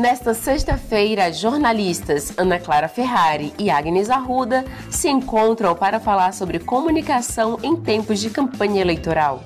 [0.00, 7.58] Nesta sexta-feira, jornalistas Ana Clara Ferrari e Agnes Arruda se encontram para falar sobre comunicação
[7.62, 9.44] em tempos de campanha eleitoral.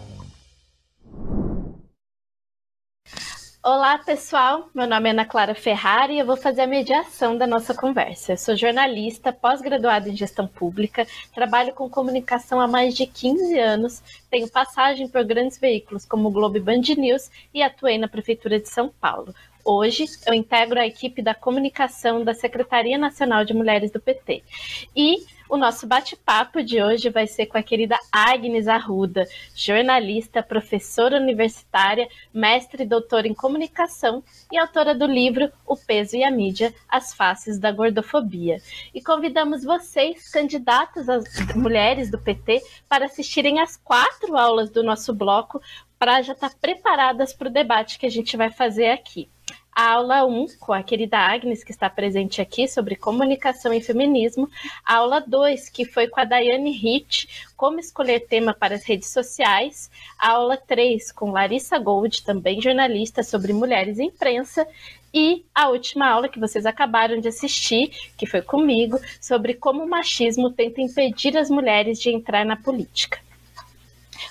[3.65, 4.69] Olá, pessoal.
[4.73, 8.35] Meu nome é Ana Clara Ferrari e eu vou fazer a mediação da nossa conversa.
[8.35, 14.01] Eu sou jornalista, pós-graduada em gestão pública, trabalho com comunicação há mais de 15 anos,
[14.31, 18.61] tenho passagem por grandes veículos como o Globo e Band News e atuei na Prefeitura
[18.61, 19.35] de São Paulo.
[19.67, 24.45] Hoje, eu integro a equipe da comunicação da Secretaria Nacional de Mulheres do PT.
[24.95, 31.17] E o nosso bate-papo de hoje vai ser com a querida Agnes Arruda, jornalista, professora
[31.17, 36.75] universitária, mestre e doutora em comunicação e autora do livro O Peso e a Mídia:
[36.87, 38.61] As Faces da Gordofobia.
[38.93, 41.25] E convidamos vocês, candidatas às
[41.57, 45.59] mulheres do PT, para assistirem às quatro aulas do nosso bloco
[45.99, 49.31] para já estar preparadas para o debate que a gente vai fazer aqui
[49.75, 54.49] a aula 1, com a querida Agnes, que está presente aqui, sobre comunicação e feminismo,
[54.85, 59.09] a aula 2, que foi com a Daiane Hitt, como escolher tema para as redes
[59.09, 64.67] sociais, a aula 3, com Larissa Gold, também jornalista, sobre mulheres em imprensa,
[65.13, 69.89] e a última aula que vocês acabaram de assistir, que foi comigo, sobre como o
[69.89, 73.19] machismo tenta impedir as mulheres de entrar na política.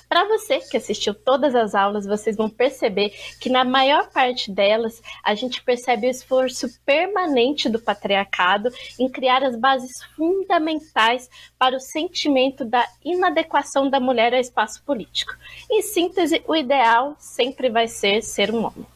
[0.08, 5.02] Para você que assistiu todas as aulas, vocês vão perceber que na maior parte delas
[5.24, 11.80] a gente percebe o esforço permanente do patriarcado em criar as bases fundamentais para o
[11.80, 15.34] sentimento da inadequação da mulher ao espaço político.
[15.70, 18.93] Em síntese, o ideal sempre vai ser ser um homem.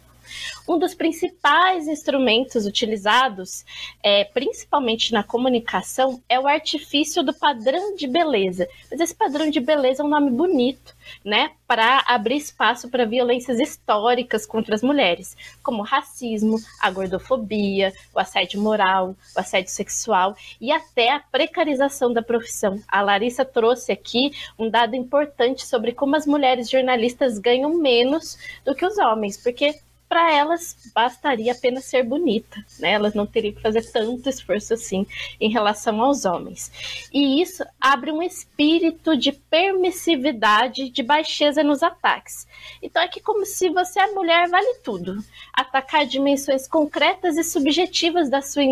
[0.67, 3.65] Um dos principais instrumentos utilizados,
[4.03, 8.67] é, principalmente na comunicação, é o artifício do padrão de beleza.
[8.89, 11.51] Mas esse padrão de beleza é um nome bonito, né?
[11.65, 18.19] Para abrir espaço para violências históricas contra as mulheres, como o racismo, a gordofobia, o
[18.19, 22.81] assédio moral, o assédio sexual e até a precarização da profissão.
[22.87, 28.75] A Larissa trouxe aqui um dado importante sobre como as mulheres jornalistas ganham menos do
[28.75, 29.75] que os homens, porque
[30.07, 32.91] para elas bastaria apenas ser bonita, né?
[32.91, 35.05] Elas não teriam que fazer tanto esforço assim
[35.39, 36.71] em relação aos homens.
[37.13, 42.47] E isso abre um espírito de permissividade, de baixeza nos ataques.
[42.81, 45.17] Então é que como se você é mulher vale tudo.
[45.53, 48.63] Atacar dimensões concretas e subjetivas da sua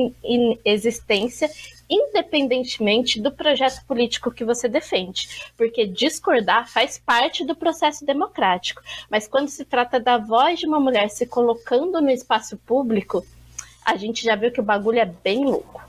[0.63, 1.49] existência
[1.89, 8.81] independentemente do projeto político que você defende, porque discordar faz parte do processo democrático.
[9.09, 13.25] Mas quando se trata da voz de uma mulher se colocando no espaço público,
[13.83, 15.83] a gente já viu que o bagulho é bem louco.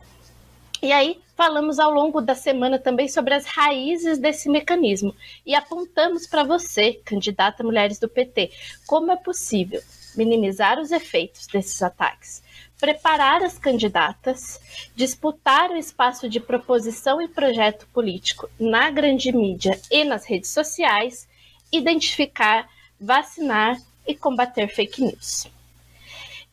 [0.83, 5.15] E aí, falamos ao longo da semana também sobre as raízes desse mecanismo
[5.45, 8.51] e apontamos para você, candidata Mulheres do PT,
[8.87, 9.83] como é possível
[10.17, 12.43] minimizar os efeitos desses ataques
[12.79, 14.61] preparar as candidatas,
[14.95, 21.27] disputar o espaço de proposição e projeto político na grande mídia e nas redes sociais,
[21.73, 22.69] identificar,
[23.01, 25.49] vacinar e combater fake news.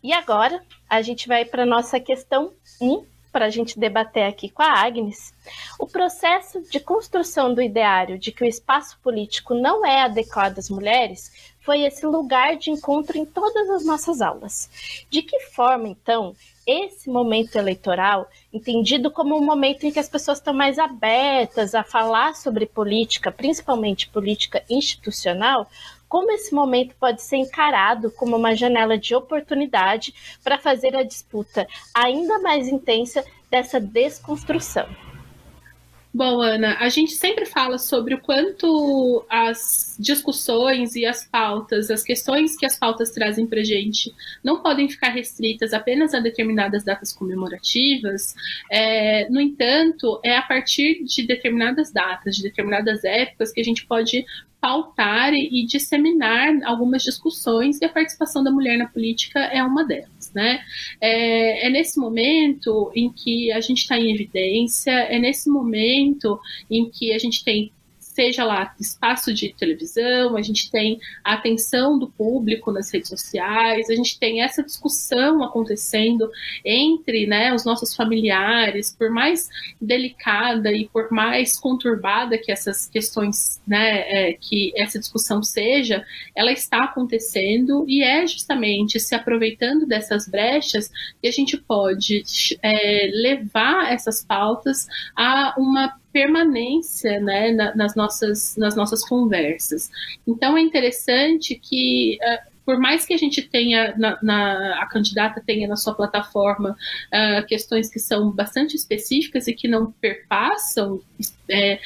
[0.01, 4.61] E agora a gente vai para nossa questão 1, para a gente debater aqui com
[4.61, 5.33] a Agnes.
[5.79, 10.69] O processo de construção do ideário de que o espaço político não é adequado às
[10.69, 14.69] mulheres foi esse lugar de encontro em todas as nossas aulas.
[15.09, 16.35] De que forma, então,
[16.67, 21.83] esse momento eleitoral, entendido como um momento em que as pessoas estão mais abertas a
[21.83, 25.67] falar sobre política, principalmente política institucional,
[26.13, 30.13] como esse momento pode ser encarado como uma janela de oportunidade
[30.43, 34.85] para fazer a disputa ainda mais intensa dessa desconstrução?
[36.13, 42.03] Bom, Ana, a gente sempre fala sobre o quanto as discussões e as pautas, as
[42.03, 44.13] questões que as pautas trazem para a gente,
[44.43, 48.35] não podem ficar restritas apenas a determinadas datas comemorativas.
[48.69, 53.87] É, no entanto, é a partir de determinadas datas, de determinadas épocas, que a gente
[53.87, 54.23] pode
[54.63, 60.31] pautar e disseminar algumas discussões e a participação da mulher na política é uma delas,
[60.33, 60.61] né?
[61.01, 66.39] É, é nesse momento em que a gente está em evidência, é nesse momento
[66.71, 67.73] em que a gente tem
[68.13, 73.89] seja lá espaço de televisão, a gente tem a atenção do público nas redes sociais,
[73.89, 76.29] a gente tem essa discussão acontecendo
[76.63, 79.49] entre né, os nossos familiares, por mais
[79.81, 86.05] delicada e por mais conturbada que essas questões, né, é, que essa discussão seja,
[86.35, 92.23] ela está acontecendo e é justamente se aproveitando dessas brechas que a gente pode
[92.61, 99.89] é, levar essas pautas a uma permanência né, nas, nossas, nas nossas conversas.
[100.25, 105.43] Então é interessante que uh, por mais que a gente tenha na, na, a candidata
[105.45, 111.01] tenha na sua plataforma uh, questões que são bastante específicas e que não perpassam
[111.49, 111.79] é,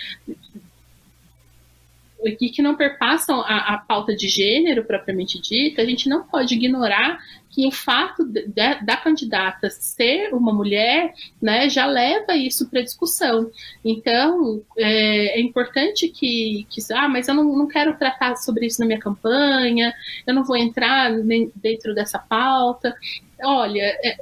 [2.28, 6.56] e que não perpassam a, a, pauta de gênero propriamente dita, a gente não pode
[6.56, 7.20] ignorar
[7.50, 12.82] que o fato de, de, da candidata ser uma mulher né, já leva isso para
[12.82, 13.50] discussão.
[13.84, 18.80] Então, é, é, importante que, que, ah, mas eu não, não quero tratar sobre isso
[18.80, 19.94] na minha campanha,
[20.26, 22.96] eu não vou entrar nem dentro dessa pauta.
[23.44, 24.18] Olha, é,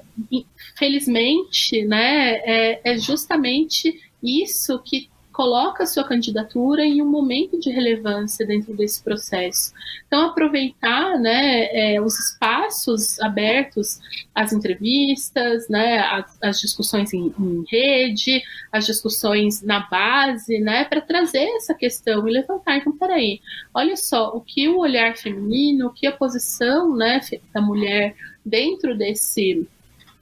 [0.78, 8.46] felizmente, né, é, é justamente isso que coloca sua candidatura em um momento de relevância
[8.46, 9.74] dentro desse processo.
[10.08, 14.00] Então, aproveitar né, é, os espaços abertos,
[14.34, 18.42] as entrevistas, né, as, as discussões em, em, rede,
[18.72, 22.78] as discussões na base, né, para trazer essa questão e levantar.
[22.78, 23.42] Então, peraí,
[23.74, 27.20] olha só, o que o olhar feminino, o que a posição né,
[27.54, 28.16] da mulher
[28.46, 29.68] dentro desse,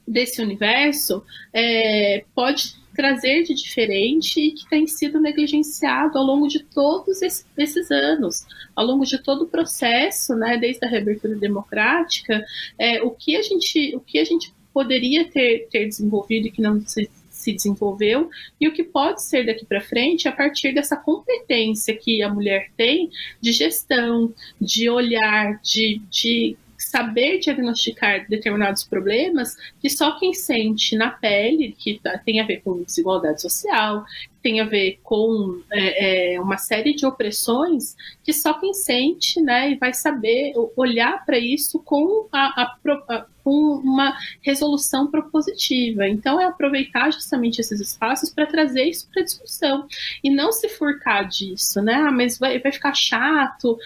[0.08, 6.62] desse universo é, pode trazer de diferente e que tem sido negligenciado ao longo de
[6.62, 12.42] todos esses anos, ao longo de todo o processo, né, desde a reabertura democrática,
[12.78, 16.62] é, o que a gente, o que a gente poderia ter, ter desenvolvido e que
[16.62, 18.30] não se, se desenvolveu
[18.60, 22.70] e o que pode ser daqui para frente a partir dessa competência que a mulher
[22.76, 23.10] tem
[23.40, 31.10] de gestão, de olhar, de, de saber diagnosticar determinados problemas que só quem sente na
[31.10, 34.04] pele, que tá, tem a ver com desigualdade social,
[34.44, 39.70] tem a ver com é, é, uma série de opressões que só quem sente, né,
[39.70, 42.76] e vai saber olhar para isso com, a, a,
[43.08, 46.06] a, com uma resolução propositiva.
[46.06, 49.86] Então, é aproveitar justamente esses espaços para trazer isso para discussão
[50.22, 51.94] e não se furtar disso, né?
[51.94, 53.78] Ah, mas vai, vai ficar chato,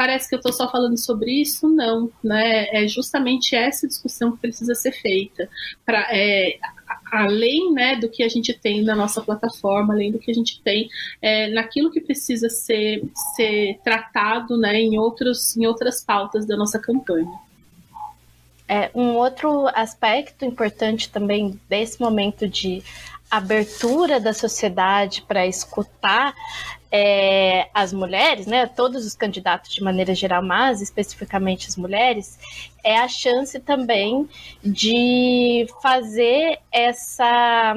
[0.00, 2.68] parece que eu estou só falando sobre isso, não, né?
[2.72, 5.46] É justamente essa discussão que precisa ser feita
[5.84, 6.58] para é,
[7.12, 10.58] além né, do que a gente tem na nossa plataforma, além do que a gente
[10.62, 10.88] tem
[11.20, 13.02] é, naquilo que precisa ser,
[13.36, 17.30] ser tratado né, em, outros, em outras pautas da nossa campanha.
[18.66, 22.82] É, um outro aspecto importante também desse momento de
[23.30, 26.34] abertura da sociedade para escutar
[26.90, 32.38] é, as mulheres, né, todos os candidatos de maneira geral, mas especificamente as mulheres,
[32.82, 34.28] é a chance também
[34.62, 37.74] de fazer essa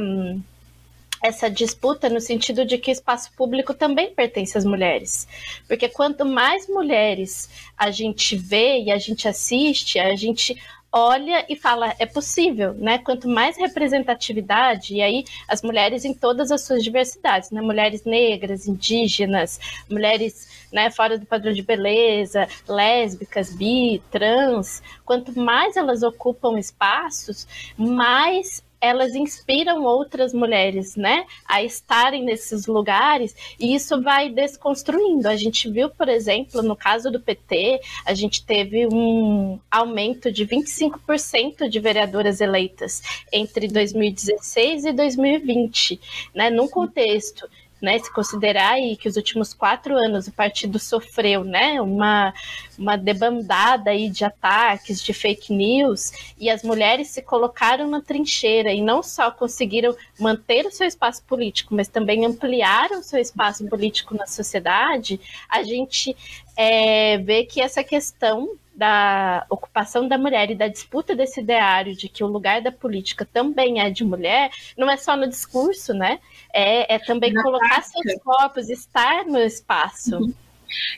[1.24, 5.26] essa disputa no sentido de que o espaço público também pertence às mulheres.
[5.70, 10.62] Porque quanto mais mulheres a gente vê e a gente assiste, a gente
[10.94, 13.00] olha e fala, é possível, né?
[13.00, 17.62] Quanto mais representatividade, e aí as mulheres em todas as suas diversidades, né?
[17.62, 19.60] Mulheres negras, indígenas,
[19.90, 27.48] mulheres né, fora do padrão de beleza, lésbicas, bi, trans, quanto mais elas ocupam espaços,
[27.78, 35.30] mais elas inspiram outras mulheres, né, a estarem nesses lugares e isso vai desconstruindo.
[35.30, 40.46] A gente viu, por exemplo, no caso do PT, a gente teve um aumento de
[40.46, 46.02] 25% de vereadoras eleitas entre 2016 e 2020,
[46.36, 47.48] né, num contexto
[47.84, 52.34] né, se considerar aí que os últimos quatro anos o partido sofreu, né, uma,
[52.78, 58.72] uma debandada aí de ataques, de fake news, e as mulheres se colocaram na trincheira
[58.72, 63.68] e não só conseguiram manter o seu espaço político, mas também ampliaram o seu espaço
[63.68, 66.16] político na sociedade, a gente
[66.56, 72.10] é, vê que essa questão da ocupação da mulher e da disputa desse ideário de
[72.10, 76.20] que o lugar da política também é de mulher, não é só no discurso, né?
[76.52, 78.02] É, é também Na colocar prática.
[78.02, 80.18] seus corpos, estar no espaço.
[80.18, 80.34] Uhum.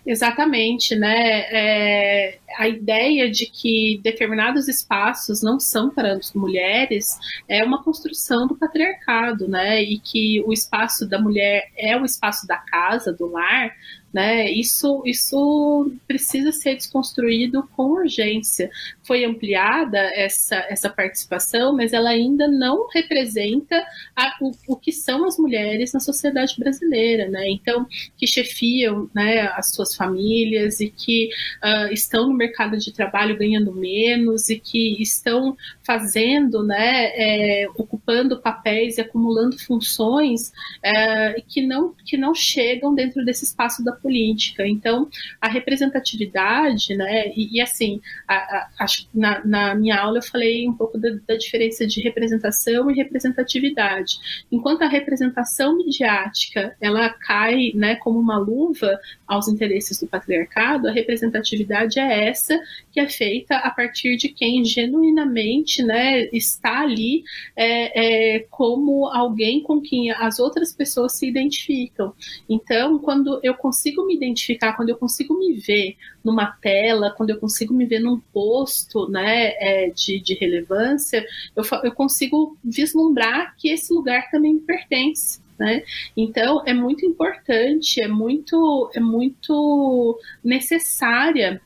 [0.05, 1.39] Exatamente, né?
[1.51, 7.17] É, a ideia de que determinados espaços não são para as mulheres
[7.47, 9.83] é uma construção do patriarcado, né?
[9.83, 13.73] E que o espaço da mulher é o espaço da casa, do lar,
[14.15, 14.49] Né?
[14.49, 18.71] Isso, isso precisa ser desconstruído com urgência.
[19.03, 23.75] Foi ampliada essa, essa participação, mas ela ainda não representa
[24.15, 27.49] a, o, o que são as mulheres na sociedade brasileira, né?
[27.49, 27.85] Então,
[28.17, 31.27] que chefiam né, as suas famílias e que
[31.61, 38.39] uh, estão no mercado de trabalho ganhando menos e que estão fazendo, né, é, ocupando
[38.39, 44.67] papéis e acumulando funções é, que, não, que não chegam dentro desse espaço da política.
[44.67, 45.09] Então,
[45.41, 50.73] a representatividade, né, e, e assim, a, a, na, na, minha aula eu falei um
[50.73, 54.45] pouco da, da, diferença de representação e representatividade.
[54.51, 60.91] Enquanto a representação midiática ela cai, né, como uma luva aos interesses do patriarcado, a
[60.91, 62.59] representatividade é essa
[62.91, 67.23] que é feita a partir de quem genuinamente, né, está ali
[67.55, 72.13] é, é, como alguém com quem as outras pessoas se identificam.
[72.47, 77.39] Então, quando eu consigo me identificar, quando eu consigo me ver numa tela, quando eu
[77.39, 81.23] consigo me ver num posto né, é, de, de relevância,
[81.55, 85.39] eu, eu consigo vislumbrar que esse lugar também me pertence.
[85.57, 85.83] Né?
[86.17, 91.61] Então é muito importante, é muito, é muito necessária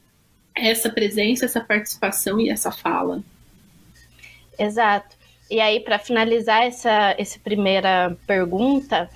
[0.53, 3.23] essa presença, essa participação e essa fala.
[4.57, 5.17] Exato.
[5.49, 9.09] E aí, para finalizar essa, essa primeira pergunta,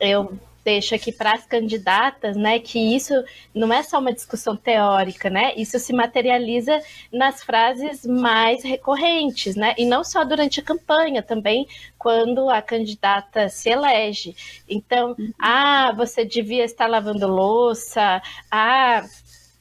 [0.00, 3.12] eu deixo aqui para as candidatas, né, que isso
[3.54, 5.52] não é só uma discussão teórica, né?
[5.56, 6.80] Isso se materializa
[7.12, 9.74] nas frases mais recorrentes, né?
[9.76, 11.66] E não só durante a campanha, também
[11.98, 14.34] quando a candidata se elege.
[14.68, 15.32] Então, uhum.
[15.38, 19.04] ah, você devia estar lavando louça, ah,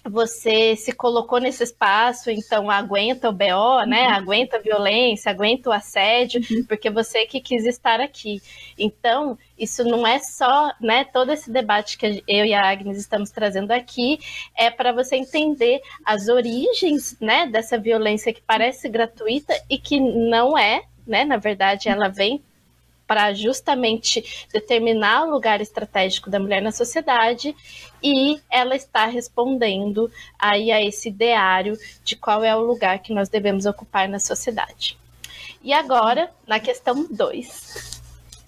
[0.05, 4.07] você se colocou nesse espaço, então aguenta o BO, né?
[4.07, 4.13] Uhum.
[4.13, 6.65] Aguenta a violência, aguenta o assédio, uhum.
[6.65, 8.41] porque você que quis estar aqui.
[8.77, 11.05] Então, isso não é só, né?
[11.05, 14.19] Todo esse debate que eu e a Agnes estamos trazendo aqui
[14.57, 20.57] é para você entender as origens, né, dessa violência que parece gratuita e que não
[20.57, 21.23] é, né?
[21.23, 22.43] Na verdade, ela vem
[23.07, 27.55] para justamente determinar o lugar estratégico da mulher na sociedade
[28.01, 33.29] e ela está respondendo aí a esse ideário de qual é o lugar que nós
[33.29, 34.97] devemos ocupar na sociedade.
[35.63, 38.01] E agora, na questão 2,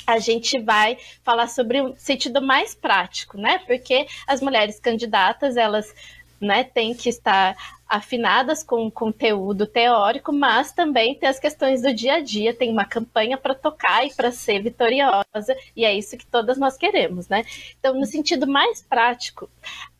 [0.06, 3.60] a gente vai falar sobre o sentido mais prático, né?
[3.66, 5.94] Porque as mulheres candidatas, elas
[6.40, 7.56] né, têm que estar
[7.88, 12.86] afinadas com conteúdo teórico, mas também tem as questões do dia a dia, tem uma
[12.86, 17.46] campanha para tocar e para ser vitoriosa, e é isso que todas nós queremos, né?
[17.80, 19.50] Então, no sentido mais prático,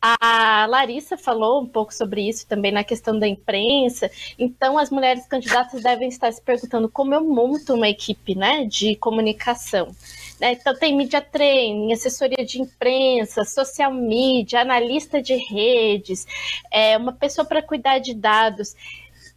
[0.00, 4.10] a Larissa falou um pouco sobre isso também na questão da imprensa.
[4.38, 8.96] Então, as mulheres candidatas devem estar se perguntando como eu monto uma equipe, né, de
[8.96, 9.94] comunicação.
[10.40, 10.52] Né?
[10.52, 16.26] Então, tem media training, assessoria de imprensa, social media, analista de redes,
[16.70, 18.74] é, uma pessoa para cuidar de dados.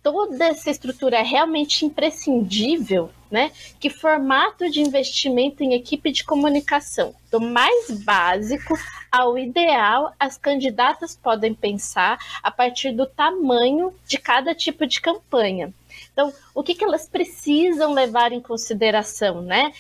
[0.01, 3.51] Toda essa estrutura é realmente imprescindível, né?
[3.79, 8.75] Que formato de investimento em equipe de comunicação, do mais básico
[9.11, 15.73] ao ideal, as candidatas podem pensar a partir do tamanho de cada tipo de campanha.
[16.19, 19.71] Então, o que, que elas precisam levar em consideração, né?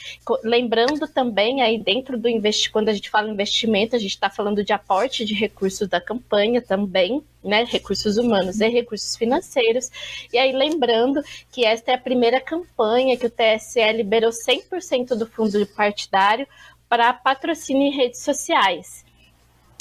[0.41, 4.63] Lembrando também aí dentro do investimento, quando a gente fala investimento, a gente está falando
[4.63, 7.65] de aporte de recursos da campanha também, né?
[7.65, 9.91] Recursos humanos e recursos financeiros.
[10.31, 15.25] E aí lembrando que esta é a primeira campanha que o TSE liberou 100% do
[15.25, 16.47] fundo partidário
[16.87, 19.03] para patrocínio em redes sociais.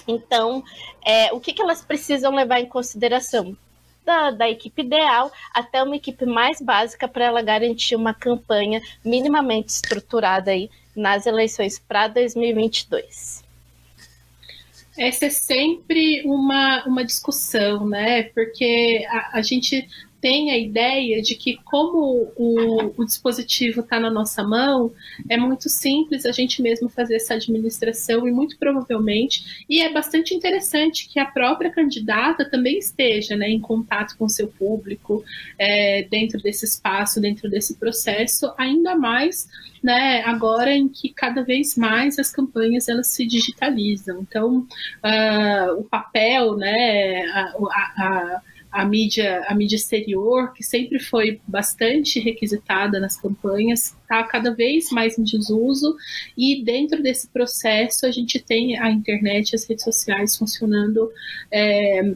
[0.08, 0.64] Então,
[1.04, 3.56] é, o que, que elas precisam levar em consideração?
[4.08, 9.68] Da, da equipe ideal até uma equipe mais básica para ela garantir uma campanha minimamente
[9.68, 13.46] estruturada aí nas eleições para 2022
[15.00, 18.24] essa é sempre uma, uma discussão, né?
[18.34, 19.86] Porque a, a gente
[20.20, 24.92] tem a ideia de que, como o, o dispositivo está na nossa mão,
[25.28, 30.34] é muito simples a gente mesmo fazer essa administração e muito provavelmente, e é bastante
[30.34, 35.24] interessante que a própria candidata também esteja né, em contato com seu público
[35.58, 39.48] é, dentro desse espaço, dentro desse processo, ainda mais
[39.82, 44.20] né, agora em que cada vez mais as campanhas elas se digitalizam.
[44.20, 44.66] Então,
[45.04, 48.42] uh, o papel, né, a, a, a
[48.84, 55.18] mídia, a mídia exterior, que sempre foi bastante requisitada nas campanhas, está cada vez mais
[55.18, 55.96] em desuso,
[56.36, 61.10] e dentro desse processo a gente tem a internet, as redes sociais funcionando
[61.50, 62.14] é,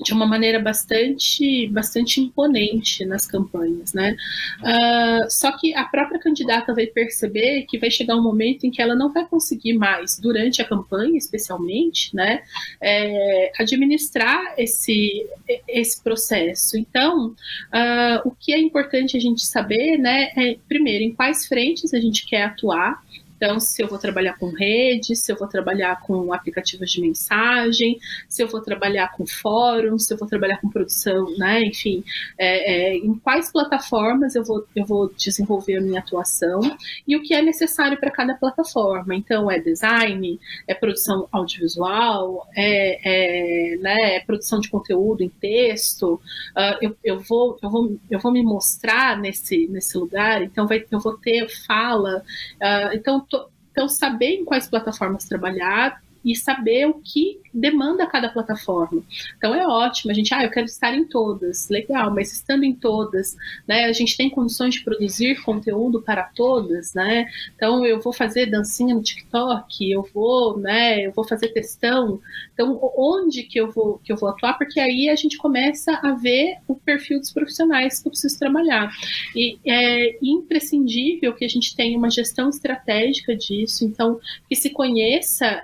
[0.00, 4.16] de uma maneira bastante, bastante imponente nas campanhas, né?
[4.60, 8.82] Uh, só que a própria candidata vai perceber que vai chegar um momento em que
[8.82, 12.42] ela não vai conseguir mais, durante a campanha, especialmente, né,
[12.80, 15.26] é, administrar esse,
[15.68, 16.76] esse processo.
[16.76, 21.94] Então, uh, o que é importante a gente saber, né, é, primeiro, em quais frentes
[21.94, 23.00] a gente quer atuar,
[23.36, 27.98] então, se eu vou trabalhar com rede, se eu vou trabalhar com aplicativos de mensagem,
[28.28, 31.62] se eu vou trabalhar com fóruns, se eu vou trabalhar com produção, né?
[31.64, 32.04] Enfim,
[32.38, 36.60] é, é, em quais plataformas eu vou, eu vou desenvolver a minha atuação
[37.06, 39.14] e o que é necessário para cada plataforma.
[39.14, 46.14] Então, é design, é produção audiovisual, é, é, né, é produção de conteúdo em texto.
[46.56, 50.84] Uh, eu, eu, vou, eu, vou, eu vou me mostrar nesse, nesse lugar, então vai,
[50.90, 52.22] eu vou ter fala.
[52.56, 53.26] Uh, então,
[53.74, 59.02] então, saber em quais plataformas trabalhar e saber o que demanda cada plataforma.
[59.36, 62.74] Então é ótimo, a gente, ah, eu quero estar em todas, legal, mas estando em
[62.74, 67.26] todas, né, a gente tem condições de produzir conteúdo para todas, né?
[67.54, 72.20] Então eu vou fazer dancinha no TikTok, eu vou, né, eu vou fazer textão.
[72.52, 74.54] Então onde que eu vou que eu vou atuar?
[74.54, 78.90] Porque aí a gente começa a ver o perfil dos profissionais que eu preciso trabalhar.
[79.36, 85.62] E é imprescindível que a gente tenha uma gestão estratégica disso, então que se conheça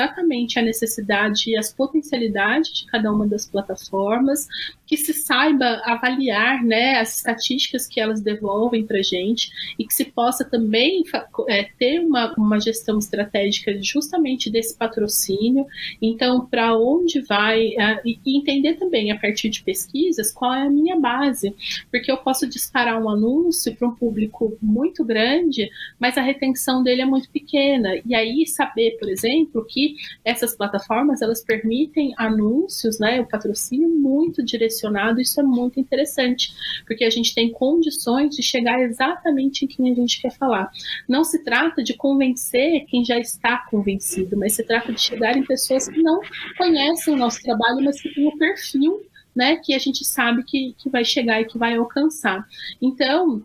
[0.00, 4.48] exatamente a necessidade e as potencialidades de cada uma das plataformas,
[4.86, 9.94] que se saiba avaliar né, as estatísticas que elas devolvem para a gente e que
[9.94, 11.04] se possa também
[11.48, 15.66] é, ter uma, uma gestão estratégica justamente desse patrocínio.
[16.00, 17.72] Então, para onde vai,
[18.04, 21.54] e, e entender também a partir de pesquisas qual é a minha base,
[21.90, 27.02] porque eu posso disparar um anúncio para um público muito grande, mas a retenção dele
[27.02, 27.90] é muito pequena.
[28.04, 29.89] E aí saber, por exemplo, que
[30.24, 36.52] essas plataformas elas permitem anúncios, né, o patrocínio muito direcionado isso é muito interessante,
[36.86, 40.70] porque a gente tem condições de chegar exatamente em quem a gente quer falar.
[41.08, 45.44] Não se trata de convencer quem já está convencido, mas se trata de chegar em
[45.44, 46.20] pessoas que não
[46.56, 49.00] conhecem o nosso trabalho, mas que têm o perfil
[49.34, 52.44] né, que a gente sabe que, que vai chegar e que vai alcançar.
[52.82, 53.42] Então,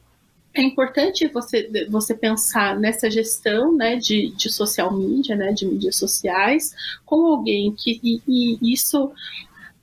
[0.55, 5.97] é importante você, você pensar nessa gestão né, de, de social media, né, de mídias
[5.97, 6.73] sociais,
[7.05, 9.11] com alguém que e, e isso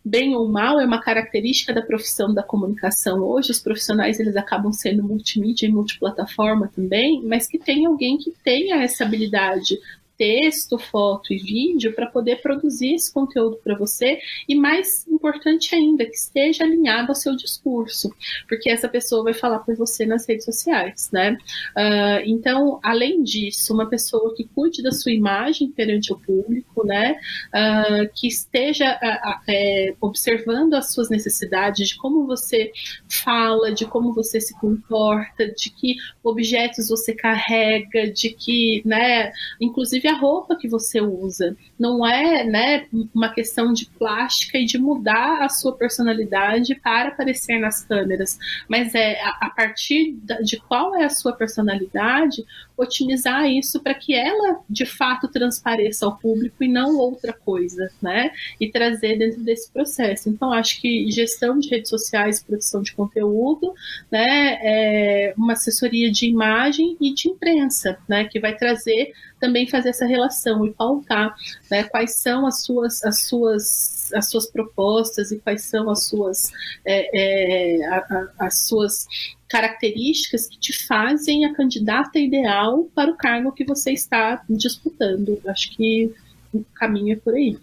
[0.04, 3.20] bem ou mal, é uma característica da profissão da comunicação.
[3.20, 8.32] Hoje, os profissionais eles acabam sendo multimídia e multiplataforma também, mas que tem alguém que
[8.42, 9.78] tenha essa habilidade
[10.16, 16.04] texto, foto e vídeo para poder produzir esse conteúdo para você e mais importante ainda
[16.04, 18.12] que esteja alinhado ao seu discurso,
[18.48, 21.36] porque essa pessoa vai falar por você nas redes sociais, né?
[21.76, 27.16] Uh, então, além disso, uma pessoa que cuide da sua imagem perante o público, né?
[27.54, 32.72] Uh, que esteja uh, observando as suas necessidades, de como você
[33.08, 39.32] fala, de como você se comporta, de que objetos você carrega, de que, né?
[39.60, 41.56] Inclusive a roupa que você usa.
[41.78, 44.78] Não é né, uma questão de plástica e de
[45.12, 51.04] mudar a sua personalidade para aparecer nas câmeras, mas é a, partir de qual é
[51.04, 52.44] a sua personalidade,
[52.76, 58.32] otimizar isso para que ela de fato transpareça ao público e não outra coisa, né?
[58.58, 60.28] E trazer dentro desse processo.
[60.28, 63.74] Então, acho que gestão de redes sociais, produção de conteúdo,
[64.10, 64.58] né?
[64.62, 68.24] É uma assessoria de imagem e de imprensa, né?
[68.24, 71.34] Que vai trazer também fazer essa relação e pautar
[71.68, 76.50] né, quais são as suas, as suas, as suas propostas e quais são as suas,
[76.84, 79.06] é, é, a, a, as suas
[79.48, 85.40] características que te fazem a candidata ideal para o cargo que você está disputando.
[85.46, 86.12] Acho que
[86.52, 87.58] o caminho é por aí.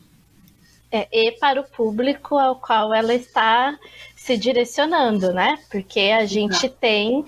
[0.92, 3.78] É, e para o público ao qual ela está
[4.16, 5.60] se direcionando, né?
[5.70, 7.24] Porque a gente tem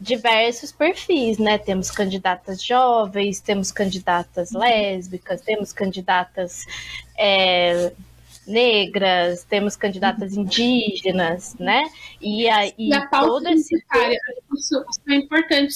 [0.00, 1.56] diversos perfis, né?
[1.56, 6.64] Temos candidatas jovens, temos candidatas lésbicas, temos candidatas
[7.16, 7.92] é,
[8.46, 10.42] negras, temos candidatas uhum.
[10.42, 11.82] indígenas, né?
[12.20, 14.18] E, a, e, e a pauta identitária,
[14.56, 15.74] isso, isso, é importante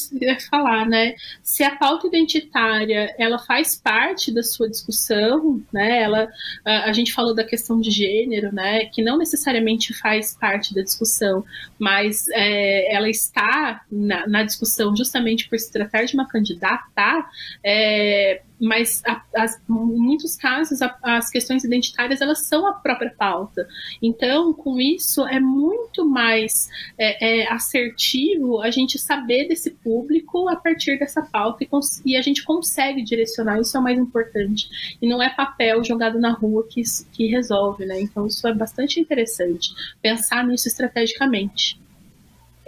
[0.50, 1.14] falar, né?
[1.42, 6.02] Se a pauta identitária ela faz parte da sua discussão, né?
[6.02, 6.28] Ela,
[6.64, 8.86] a, a gente falou da questão de gênero, né?
[8.86, 11.44] Que não necessariamente faz parte da discussão,
[11.78, 17.24] mas é, ela está na, na, discussão justamente por se tratar de uma candidata.
[17.64, 23.10] É, mas a, as, em muitos casos a, as questões identitárias elas são a própria
[23.16, 23.66] pauta.
[24.02, 30.56] Então, com isso é muito mais é, é, assertivo a gente saber desse público a
[30.56, 31.68] partir dessa pauta e,
[32.04, 33.61] e, a gente consegue direcionar.
[33.61, 34.68] Isso é o mais importante.
[35.00, 38.00] E não é papel jogado na rua que, que resolve, né?
[38.00, 39.70] Então, isso é bastante interessante
[40.02, 41.80] pensar nisso estrategicamente.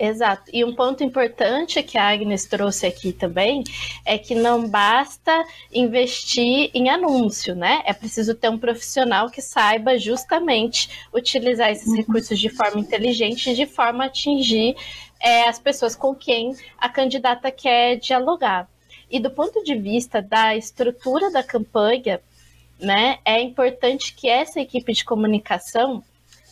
[0.05, 0.51] Exato.
[0.53, 3.62] E um ponto importante que a Agnes trouxe aqui também
[4.05, 7.83] é que não basta investir em anúncio, né?
[7.85, 11.97] É preciso ter um profissional que saiba justamente utilizar esses uhum.
[11.97, 14.75] recursos de forma inteligente, de forma a atingir
[15.23, 18.69] é, as pessoas com quem a candidata quer dialogar.
[19.11, 22.21] E do ponto de vista da estrutura da campanha,
[22.81, 26.03] né, é importante que essa equipe de comunicação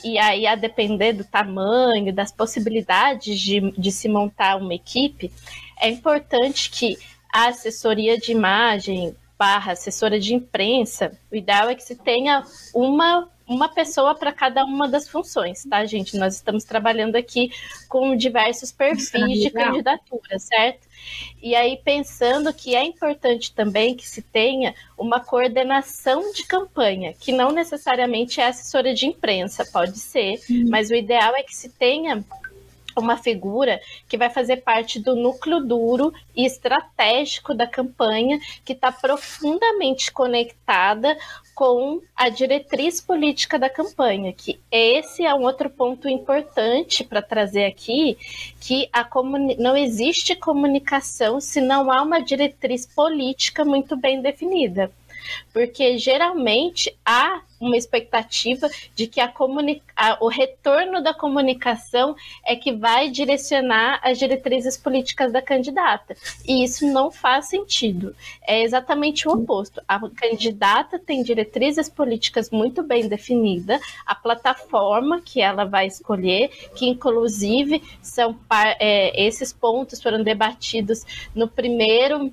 [0.03, 5.31] e aí, a depender do tamanho, das possibilidades de, de se montar uma equipe,
[5.79, 6.97] é importante que
[7.33, 13.27] a assessoria de imagem barra assessora de imprensa, o ideal é que se tenha uma
[13.49, 16.17] uma pessoa para cada uma das funções, tá, gente?
[16.17, 17.51] Nós estamos trabalhando aqui
[17.89, 20.87] com diversos perfis de candidatura, certo?
[21.43, 27.33] E aí, pensando que é importante também que se tenha uma coordenação de campanha, que
[27.33, 30.67] não necessariamente é assessora de imprensa, pode ser, hum.
[30.69, 32.25] mas o ideal é que se tenha
[32.97, 38.91] uma figura que vai fazer parte do núcleo duro e estratégico da campanha, que está
[38.93, 41.17] profundamente conectada
[41.55, 47.67] com a diretriz política da campanha, que esse é um outro ponto importante para trazer
[47.67, 48.17] aqui,
[48.61, 49.07] que a
[49.59, 54.91] não existe comunicação se não há uma diretriz política muito bem definida
[55.53, 59.31] porque geralmente há uma expectativa de que a
[60.21, 66.17] o retorno da comunicação é que vai direcionar as diretrizes políticas da candidata.
[66.49, 68.15] E isso não faz sentido.
[68.47, 69.83] É exatamente o oposto.
[69.87, 76.89] A candidata tem diretrizes políticas muito bem definidas, a plataforma que ela vai escolher, que
[76.89, 78.39] inclusive são
[78.79, 81.05] é, esses pontos foram debatidos
[81.35, 82.33] no primeiro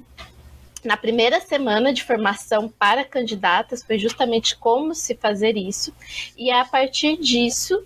[0.88, 5.93] na primeira semana de formação para candidatas foi justamente como se fazer isso,
[6.38, 7.84] e é a partir disso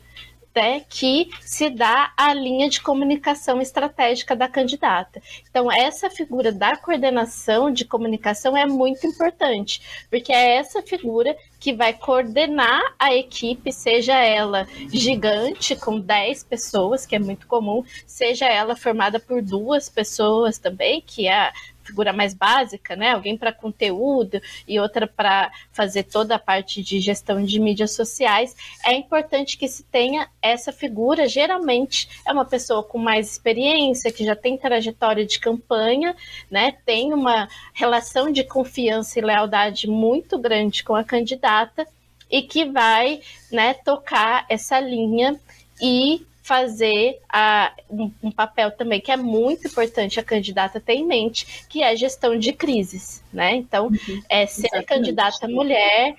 [0.56, 5.22] né, que se dá a linha de comunicação estratégica da candidata.
[5.50, 11.74] Então, essa figura da coordenação de comunicação é muito importante, porque é essa figura que
[11.74, 18.46] vai coordenar a equipe, seja ela gigante, com 10 pessoas, que é muito comum, seja
[18.46, 21.52] ela formada por duas pessoas também, que é
[21.84, 23.12] figura mais básica, né?
[23.12, 28.56] Alguém para conteúdo e outra para fazer toda a parte de gestão de mídias sociais.
[28.86, 31.28] É importante que se tenha essa figura.
[31.28, 36.16] Geralmente é uma pessoa com mais experiência, que já tem trajetória de campanha,
[36.50, 36.74] né?
[36.86, 41.88] Tem uma relação de confiança e lealdade muito grande com a candidata
[42.30, 43.20] e que vai,
[43.52, 45.38] né, tocar essa linha
[45.82, 51.06] e fazer a, um, um, papel também que é muito importante a candidata ter em
[51.06, 53.56] mente, que é a gestão de crises, né?
[53.56, 54.86] Então, uhum, é, ser exatamente.
[54.86, 56.14] candidata mulher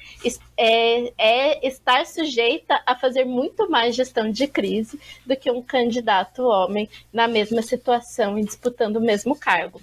[0.56, 6.44] é, é estar sujeita a fazer muito mais gestão de crise do que um candidato
[6.44, 9.82] homem na mesma situação e disputando o mesmo cargo.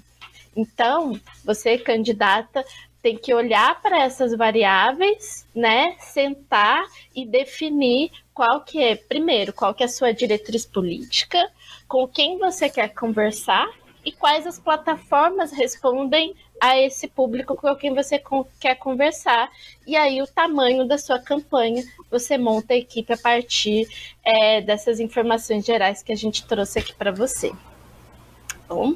[0.55, 2.65] Então, você, candidata,
[3.01, 5.95] tem que olhar para essas variáveis, né?
[5.99, 6.85] Sentar
[7.15, 11.49] e definir qual que é, primeiro, qual que é a sua diretriz política,
[11.87, 13.67] com quem você quer conversar
[14.05, 18.21] e quais as plataformas respondem a esse público com quem você
[18.59, 19.49] quer conversar.
[19.87, 23.87] E aí, o tamanho da sua campanha, você monta a equipe a partir
[24.23, 27.51] é, dessas informações gerais que a gente trouxe aqui para você.
[28.67, 28.93] Bom,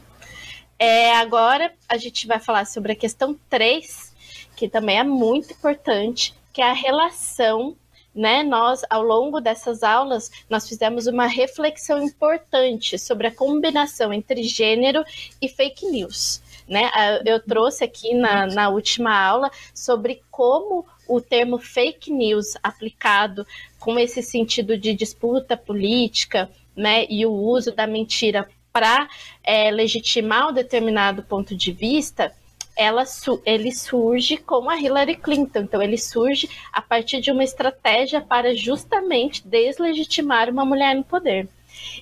[0.83, 4.13] é, agora a gente vai falar sobre a questão 3,
[4.53, 7.77] que também é muito importante, que é a relação
[8.13, 14.43] né, nós, ao longo dessas aulas, nós fizemos uma reflexão importante sobre a combinação entre
[14.43, 15.05] gênero
[15.41, 16.41] e fake news.
[16.67, 16.91] Né?
[17.25, 23.47] Eu trouxe aqui na, na última aula sobre como o termo fake news aplicado
[23.79, 29.07] com esse sentido de disputa política né, e o uso da mentira para
[29.43, 32.33] é, legitimar um determinado ponto de vista,
[32.75, 33.03] ela,
[33.45, 35.59] ele surge com a Hillary Clinton.
[35.59, 41.47] Então, ele surge a partir de uma estratégia para justamente deslegitimar uma mulher no poder.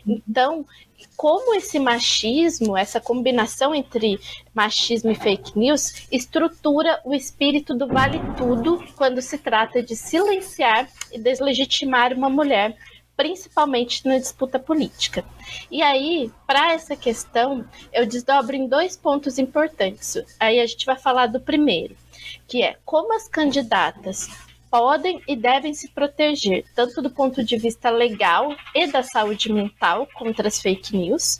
[0.08, 0.66] Então,
[1.18, 4.20] como esse machismo, essa combinação entre
[4.54, 10.90] machismo e fake news, estrutura o espírito do vale tudo quando se trata de silenciar
[11.12, 12.78] e deslegitimar uma mulher
[13.22, 15.24] principalmente na disputa política.
[15.70, 20.18] E aí, para essa questão, eu desdobro em dois pontos importantes.
[20.40, 21.96] Aí a gente vai falar do primeiro,
[22.48, 24.28] que é como as candidatas
[24.72, 30.08] podem e devem se proteger, tanto do ponto de vista legal e da saúde mental
[30.16, 31.40] contra as fake news.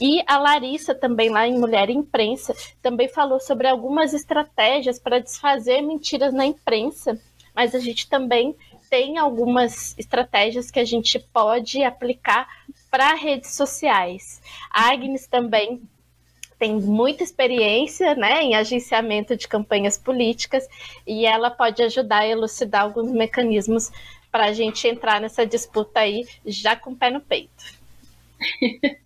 [0.00, 5.80] E a Larissa, também lá em Mulher Imprensa, também falou sobre algumas estratégias para desfazer
[5.80, 7.16] mentiras na imprensa,
[7.54, 8.56] mas a gente também
[8.94, 12.46] tem algumas estratégias que a gente pode aplicar
[12.88, 14.40] para redes sociais.
[14.70, 15.82] A Agnes também
[16.60, 20.68] tem muita experiência né, em agenciamento de campanhas políticas
[21.04, 23.90] e ela pode ajudar a elucidar alguns mecanismos
[24.30, 27.64] para a gente entrar nessa disputa aí já com o pé no peito.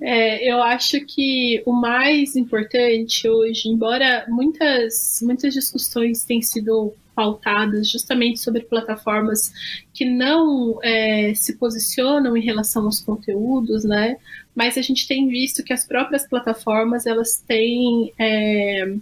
[0.00, 7.88] É, eu acho que o mais importante hoje, embora muitas, muitas discussões tenham sido pautadas
[7.88, 9.52] justamente sobre plataformas
[9.92, 14.16] que não é, se posicionam em relação aos conteúdos, né?
[14.54, 18.94] Mas a gente tem visto que as próprias plataformas elas têm é,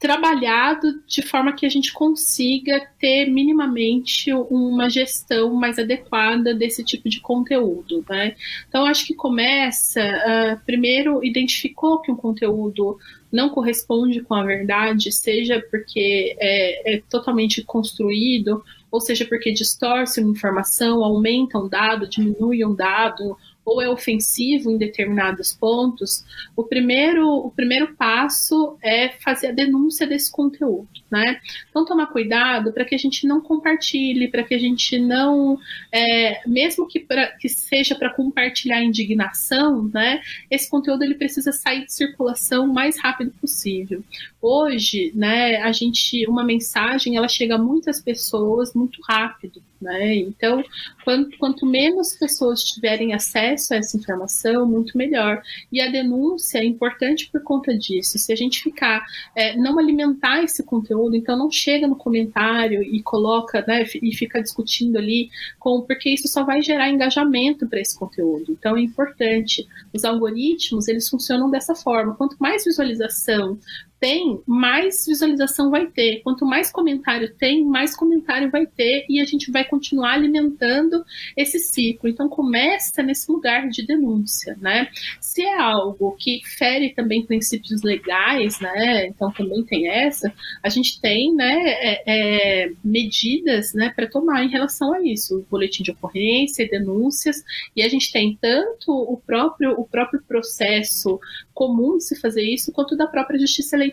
[0.00, 7.06] trabalhado de forma que a gente consiga ter minimamente uma gestão mais adequada desse tipo
[7.06, 8.02] de conteúdo.
[8.08, 8.34] Né?
[8.66, 12.98] Então, acho que começa, uh, primeiro, identificou que um conteúdo
[13.30, 20.20] não corresponde com a verdade, seja porque é, é totalmente construído, ou seja porque distorce
[20.20, 26.24] uma informação, aumenta um dado, diminui um dado, ou é ofensivo em determinados pontos,
[26.56, 31.40] o primeiro, o primeiro passo é fazer a denúncia desse conteúdo, né?
[31.68, 35.58] Então, tomar cuidado para que a gente não compartilhe, para que a gente não,
[35.92, 40.20] é, mesmo que, pra, que seja para compartilhar indignação, né?
[40.50, 44.02] Esse conteúdo ele precisa sair de circulação o mais rápido possível.
[44.40, 50.14] Hoje, né, a gente, uma mensagem, ela chega a muitas pessoas muito rápido, né?
[50.16, 50.62] Então,
[51.04, 55.42] quanto, quanto menos pessoas tiverem acesso a essa informação, muito melhor.
[55.72, 58.18] E a denúncia é importante por conta disso.
[58.18, 59.02] Se a gente ficar,
[59.34, 64.42] é, não alimentar esse conteúdo, então não chega no comentário e coloca, né, e fica
[64.42, 68.52] discutindo ali, com, porque isso só vai gerar engajamento para esse conteúdo.
[68.52, 69.66] Então, é importante.
[69.92, 72.14] Os algoritmos, eles funcionam dessa forma.
[72.14, 73.58] Quanto mais visualização,
[74.00, 76.22] tem, mais visualização vai ter.
[76.22, 81.04] Quanto mais comentário tem, mais comentário vai ter e a gente vai continuar alimentando
[81.36, 82.08] esse ciclo.
[82.08, 84.88] Então começa nesse lugar de denúncia, né?
[85.20, 89.06] Se é algo que fere também princípios legais, né?
[89.06, 90.32] Então também tem essa.
[90.62, 91.58] A gente tem, né?
[91.60, 93.92] É, é, medidas, né?
[93.94, 97.44] Para tomar em relação a isso, o boletim de ocorrência, denúncias
[97.76, 101.20] e a gente tem tanto o próprio o próprio processo
[101.52, 103.89] comum de se fazer isso quanto da própria justiça eleitoral,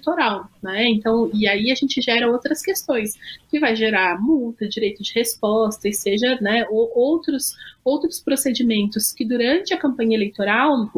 [0.62, 0.88] né?
[0.90, 3.16] Então, e aí a gente gera outras questões,
[3.50, 9.26] que vai gerar multa, direito de resposta, e seja, né, ou outros, outros procedimentos que
[9.26, 10.90] durante a campanha eleitoral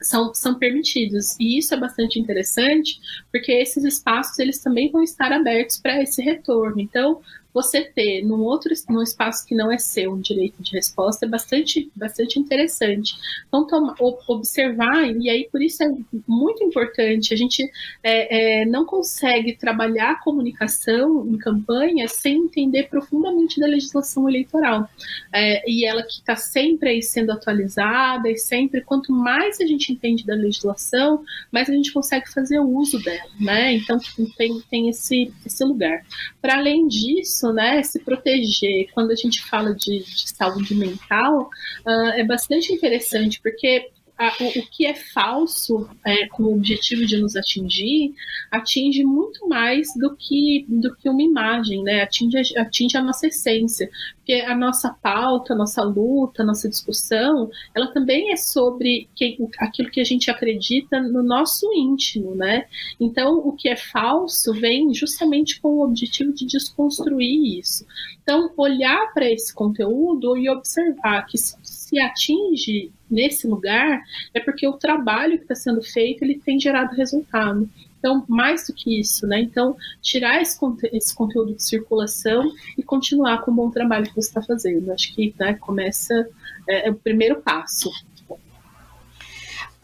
[0.00, 1.36] são, são permitidos.
[1.40, 3.00] E isso é bastante interessante,
[3.32, 6.80] porque esses espaços eles também vão estar abertos para esse retorno.
[6.80, 7.20] Então,
[7.54, 11.28] você ter num outro num espaço que não é seu um direito de resposta é
[11.28, 13.14] bastante, bastante interessante.
[13.46, 13.94] Então, toma,
[14.26, 15.94] observar, e aí por isso é
[16.26, 17.62] muito importante, a gente
[18.02, 24.88] é, é, não consegue trabalhar a comunicação em campanha sem entender profundamente da legislação eleitoral.
[25.32, 29.92] É, e ela que está sempre aí sendo atualizada, e sempre, quanto mais a gente
[29.92, 33.74] entende da legislação, mais a gente consegue fazer uso dela, né?
[33.74, 33.98] Então,
[34.36, 36.04] tem, tem esse, esse lugar.
[36.40, 41.50] Para além disso, isso, né, se proteger, quando a gente fala de, de saúde mental,
[41.86, 47.04] uh, é bastante interessante, porque a, o, o, que é falso é, com o objetivo
[47.04, 48.14] de nos atingir
[48.50, 52.02] atinge muito mais do que, do que uma imagem, né?
[52.02, 53.90] atinge, atinge a nossa essência.
[54.16, 59.36] Porque a nossa pauta, a nossa luta, a nossa discussão, ela também é sobre que,
[59.58, 62.66] aquilo que a gente acredita no nosso íntimo, né?
[62.98, 67.84] Então, o que é falso vem justamente com o objetivo de desconstruir isso.
[68.22, 71.36] Então, olhar para esse conteúdo e observar que
[71.84, 76.96] se atinge nesse lugar, é porque o trabalho que está sendo feito ele tem gerado
[76.96, 77.68] resultado.
[77.98, 79.40] Então, mais do que isso, né?
[79.40, 80.58] Então, tirar esse,
[80.92, 84.92] esse conteúdo de circulação e continuar com o bom trabalho que você está fazendo.
[84.92, 86.28] Acho que né, começa,
[86.68, 87.90] é, é o primeiro passo.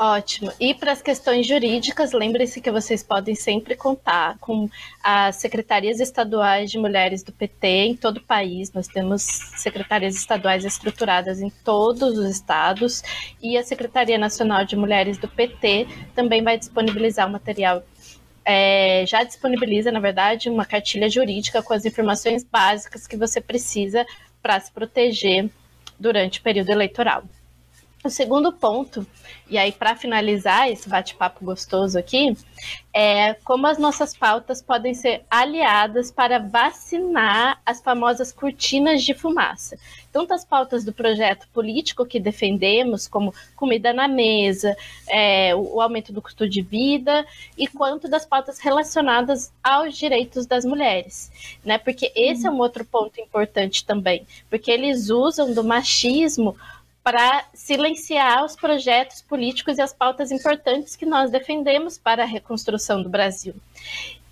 [0.02, 0.50] Ótimo.
[0.58, 4.66] E para as questões jurídicas, lembre-se que vocês podem sempre contar com
[5.04, 8.72] as secretarias estaduais de mulheres do PT em todo o país.
[8.72, 9.20] Nós temos
[9.58, 13.02] secretarias estaduais estruturadas em todos os estados
[13.42, 17.82] e a Secretaria Nacional de Mulheres do PT também vai disponibilizar o material.
[18.42, 24.06] É, já disponibiliza, na verdade, uma cartilha jurídica com as informações básicas que você precisa
[24.40, 25.50] para se proteger
[25.98, 27.22] durante o período eleitoral.
[28.02, 29.06] O segundo ponto,
[29.46, 32.34] e aí para finalizar esse bate-papo gostoso aqui,
[32.94, 39.76] é como as nossas pautas podem ser aliadas para vacinar as famosas cortinas de fumaça.
[40.10, 44.74] Tanto as pautas do projeto político que defendemos, como comida na mesa,
[45.06, 50.64] é, o aumento do custo de vida, e quanto das pautas relacionadas aos direitos das
[50.64, 51.30] mulheres,
[51.62, 51.76] né?
[51.76, 56.56] Porque esse é um outro ponto importante também, porque eles usam do machismo
[57.02, 63.02] para silenciar os projetos políticos e as pautas importantes que nós defendemos para a reconstrução
[63.02, 63.54] do Brasil.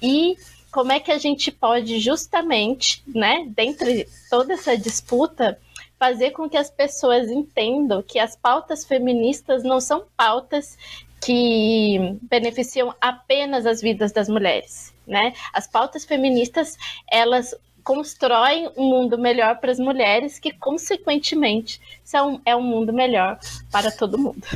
[0.03, 0.37] E
[0.71, 5.59] como é que a gente pode justamente, né, dentre toda essa disputa,
[5.99, 10.79] fazer com que as pessoas entendam que as pautas feministas não são pautas
[11.21, 15.33] que beneficiam apenas as vidas das mulheres, né?
[15.53, 16.77] As pautas feministas,
[17.11, 17.55] elas
[17.89, 23.39] constroem um mundo melhor para as mulheres, que consequentemente são, é um mundo melhor
[23.73, 24.47] para todo mundo.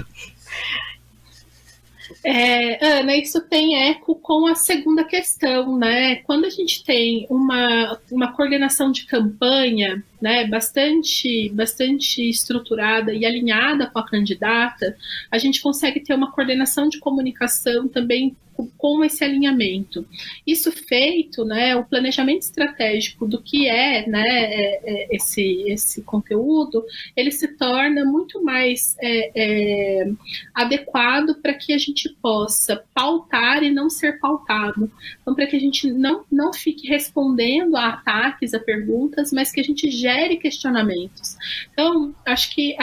[2.22, 6.16] É, Ana, isso tem eco com a segunda questão, né?
[6.16, 13.86] Quando a gente tem uma, uma coordenação de campanha né, bastante, bastante estruturada e alinhada
[13.86, 14.94] com a candidata,
[15.30, 18.36] a gente consegue ter uma coordenação de comunicação também
[18.76, 20.06] com esse alinhamento.
[20.46, 26.84] Isso feito, né, o planejamento estratégico do que é, né, é, é, esse, esse conteúdo,
[27.16, 30.12] ele se torna muito mais é, é
[30.54, 34.90] adequado para que a gente possa pautar e não ser pautado.
[35.20, 39.60] Então, para que a gente não, não fique respondendo a ataques, a perguntas, mas que
[39.60, 41.36] a gente gere questionamentos.
[41.72, 42.76] Então, acho que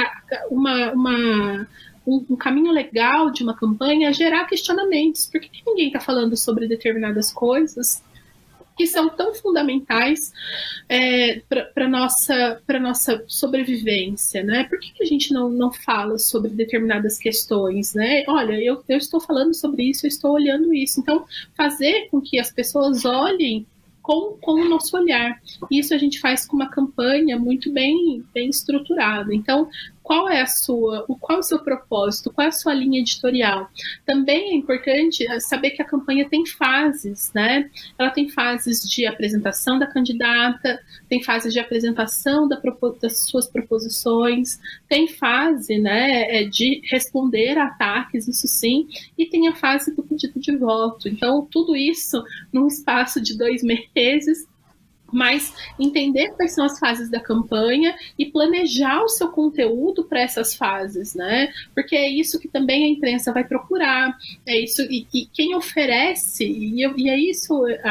[0.50, 1.68] uma, uma
[2.10, 5.26] um, um, caminho legal de uma campanha é gerar questionamentos.
[5.28, 8.04] Por que ninguém está falando sobre determinadas coisas
[8.76, 10.32] que são tão fundamentais
[10.88, 14.42] é, para a nossa, nossa sobrevivência?
[14.42, 14.64] Né?
[14.64, 17.94] Por que, que a gente não, não fala sobre determinadas questões?
[17.94, 18.24] Né?
[18.28, 21.00] Olha, eu, eu estou falando sobre isso, eu estou olhando isso.
[21.00, 23.68] Então, fazer com que as pessoas olhem
[24.10, 25.40] com, com o nosso olhar.
[25.70, 29.36] Isso a gente faz com uma campanha muito bem, bem estruturada.
[29.36, 29.70] Então,
[30.10, 33.70] qual é a sua, qual é o seu propósito, qual é a sua linha editorial.
[34.08, 37.70] Também é importante eh, saber que a campanha tem fases, né?
[37.96, 42.60] Ela tem fases de apresentação da candidata, tem fases de apresentação da,
[43.00, 49.48] das suas proposições, tem fase, né, eh, de responder a ataques, isso sim, e tem
[49.48, 51.08] a fase do pedido de voto.
[51.08, 53.62] Então, tudo isso num espaço de dois
[53.96, 54.48] meses
[55.12, 60.56] mas entender quais são as fases da campanha e planejar o seu conteúdo para essas
[60.56, 61.52] fases, né?
[61.74, 66.46] Porque é isso que também a imprensa vai procurar, é isso e, e quem oferece
[66.46, 67.90] e, e, é isso a,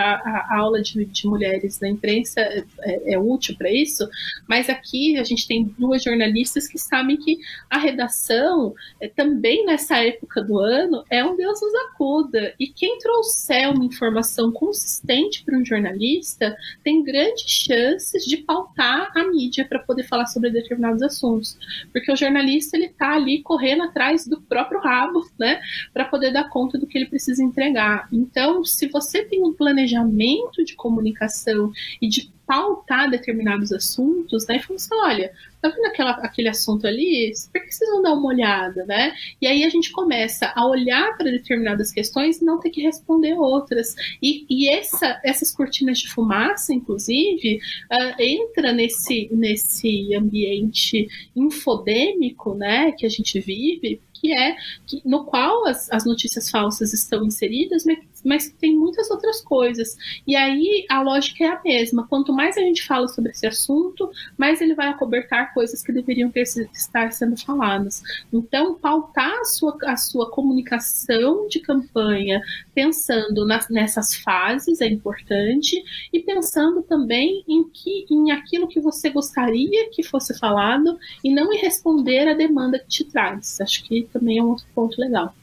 [0.51, 4.09] a aula de, de, mulheres na imprensa é, é, é útil para isso.
[4.47, 9.99] Mas aqui a gente tem duas jornalistas que sabem que a redação é, também nessa
[9.99, 15.57] época do ano é um Deus nos acuda e quem trouxer uma informação consistente para
[15.57, 21.57] um jornalista tem grandes chances de pautar a mídia para poder falar sobre determinados assuntos,
[21.91, 25.59] porque o jornalista ele está ali correndo atrás do próprio rabo, né,
[25.95, 28.07] para poder dar conta do que ele precisa entregar.
[28.13, 34.57] Então, se você tem um planejamento de comunicação e de pautar determinados assuntos, né?
[34.57, 37.31] E falou assim, olha, tá vendo aquela, aquele assunto ali?
[37.53, 39.15] Por que vocês vão dar uma olhada, né?
[39.39, 43.35] E aí a gente começa a olhar para determinadas questões e não ter que responder
[43.35, 43.95] outras.
[44.23, 47.61] E, e essa, essas cortinas de fumaça, inclusive,
[47.93, 51.07] uh, entra nesse, nesse ambiente
[51.37, 54.57] infodêmico, né, que a gente vive, que é
[54.87, 59.97] que, no qual as, as notícias falsas estão inseridas, mas, mas tem muitas outras coisas.
[60.27, 62.07] E aí a lógica é a mesma.
[62.07, 66.31] Quanto mais a gente fala sobre esse assunto, mais ele vai acobertar coisas que deveriam
[66.31, 68.03] ter, estar sendo faladas.
[68.33, 72.41] Então, pautar a sua, a sua comunicação de campanha
[72.75, 79.11] pensando nas, nessas fases é importante e pensando também em que em aquilo que você
[79.11, 83.61] gostaria que fosse falado e não em responder a demanda que te traz.
[83.61, 85.35] Acho que também é um outro ponto legal.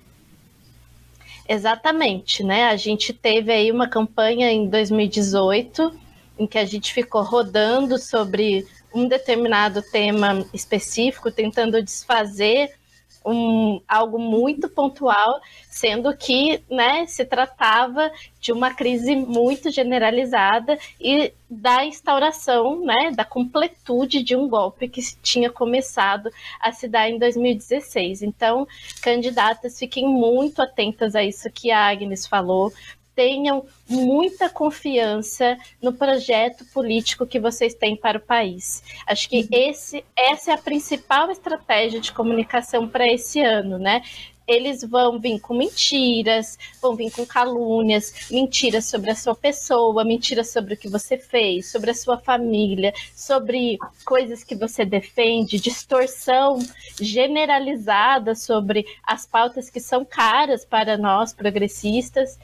[1.47, 2.65] Exatamente, né?
[2.65, 5.93] A gente teve aí uma campanha em 2018
[6.37, 12.71] em que a gente ficou rodando sobre um determinado tema específico, tentando desfazer
[13.25, 21.33] um, algo muito pontual, sendo que né, se tratava de uma crise muito generalizada e
[21.49, 27.17] da instauração, né, da completude de um golpe que tinha começado a se dar em
[27.17, 28.21] 2016.
[28.21, 28.67] Então,
[29.01, 32.71] candidatas, fiquem muito atentas a isso que a Agnes falou,
[33.15, 38.83] tenham muita confiança no projeto político que vocês têm para o país.
[39.07, 39.47] Acho que uhum.
[39.51, 44.01] esse, essa é a principal estratégia de comunicação para esse ano, né?
[44.47, 50.51] eles vão vir com mentiras, vão vir com calúnias, mentiras sobre a sua pessoa, mentiras
[50.51, 56.59] sobre o que você fez, sobre a sua família, sobre coisas que você defende, distorção
[56.99, 62.37] generalizada sobre as pautas que são caras para nós progressistas.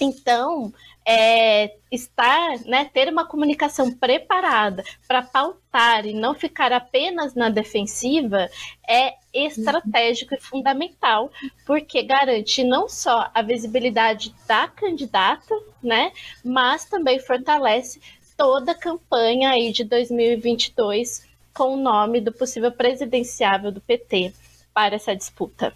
[0.00, 0.72] Então,
[1.08, 8.50] é, estar, né, ter uma comunicação preparada para pautar e não ficar apenas na defensiva
[8.86, 11.30] é estratégico e fundamental,
[11.64, 16.12] porque garante não só a visibilidade da candidata, né,
[16.44, 18.00] mas também fortalece
[18.36, 21.24] toda a campanha aí de 2022
[21.54, 24.32] com o nome do possível presidenciável do PT
[24.74, 25.72] para essa disputa.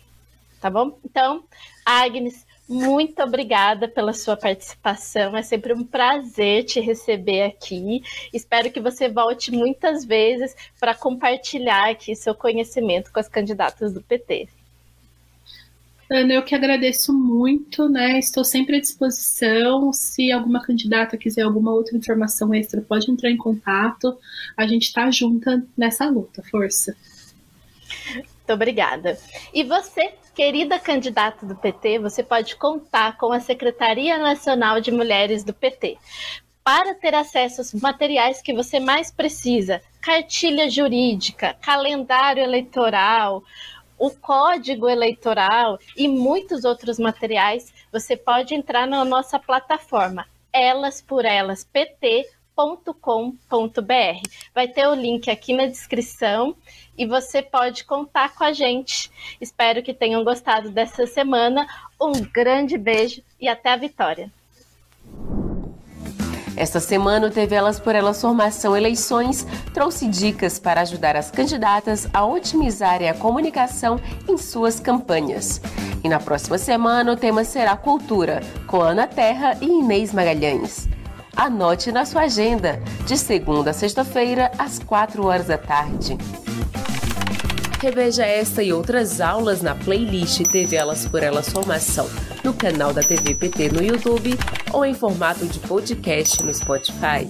[0.61, 0.99] Tá bom?
[1.03, 1.45] Então,
[1.87, 5.37] Agnes, muito obrigada pela sua participação.
[5.37, 8.01] É sempre um prazer te receber aqui.
[8.33, 14.01] Espero que você volte muitas vezes para compartilhar aqui seu conhecimento com as candidatas do
[14.01, 14.49] PT.
[16.09, 18.21] Ana, eu que agradeço muito, né?
[18.21, 19.93] Estou sempre à disposição.
[19.93, 24.17] Se alguma candidata quiser alguma outra informação extra, pode entrar em contato.
[24.57, 26.41] A gente está junta nessa luta.
[26.49, 26.97] Força.
[28.51, 29.17] Muito obrigada.
[29.55, 35.45] E você Querida candidata do PT, você pode contar com a Secretaria Nacional de Mulheres
[35.45, 35.99] do PT.
[36.65, 43.43] Para ter acesso aos materiais que você mais precisa, cartilha jurídica, calendário eleitoral,
[43.99, 50.27] o código eleitoral e muitos outros materiais, você pode entrar na nossa plataforma
[52.61, 54.29] elasporelaspt.com.br.
[54.55, 56.55] Vai ter o link aqui na descrição
[56.97, 59.11] e você pode contar com a gente.
[59.41, 61.67] Espero que tenham gostado dessa semana.
[62.01, 64.31] Um grande beijo e até a vitória.
[66.57, 72.07] Esta semana, o TV Elas por Elas Formação Eleições trouxe dicas para ajudar as candidatas
[72.13, 73.99] a otimizarem a comunicação
[74.29, 75.61] em suas campanhas.
[76.05, 80.89] E na próxima semana, o tema será Cultura, com Ana Terra e Inês Magalhães.
[81.37, 86.19] Anote na sua agenda, de segunda a sexta-feira, às 4 horas da tarde.
[87.81, 92.07] Reveja esta e outras aulas na playlist TV Elas por Elas Formação,
[92.45, 94.39] no canal da TV PT no YouTube
[94.73, 97.27] ou em formato de podcast no Spotify.